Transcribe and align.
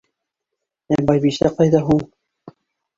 —Ә 0.97 0.99
Байбисә 1.11 1.55
ҡайҙа 1.61 1.85
һуң? 1.93 2.05